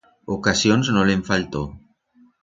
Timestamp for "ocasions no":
0.35-1.03